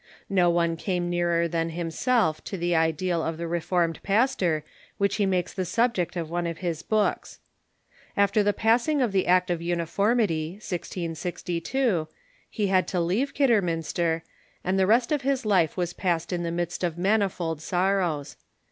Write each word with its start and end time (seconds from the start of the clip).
No 0.31 0.49
one 0.49 0.77
came 0.77 1.11
nearer 1.11 1.47
than 1.47 1.69
himself 1.69 2.43
to 2.45 2.57
the 2.57 2.75
ideal 2.75 3.21
of 3.21 3.37
the 3.37 3.47
Re 3.47 3.59
formed 3.59 4.01
Pastor 4.01 4.63
which 4.97 5.17
he 5.17 5.27
makes 5.27 5.53
the 5.53 5.63
subject 5.63 6.15
of 6.15 6.27
one 6.27 6.47
of 6.47 6.57
his 6.57 6.81
books. 6.81 7.37
After 8.17 8.41
the 8.41 8.51
passing 8.51 8.99
of 9.03 9.11
the 9.11 9.27
Act 9.27 9.51
of 9.51 9.61
Uniformity 9.61 10.53
(1662), 10.53 12.07
he 12.49 12.65
had 12.65 12.87
to 12.87 12.99
leave 12.99 13.35
Kidderminster, 13.35 14.23
and 14.63 14.79
the 14.79 14.87
rest 14.87 15.11
of 15.11 15.21
his 15.21 15.45
life 15.45 15.77
was 15.77 15.93
passed 15.93 16.33
in 16.33 16.41
the 16.41 16.49
midst 16.51 16.83
of 16.83 16.97
manifold 16.97 17.61
sorrows. 17.61 18.37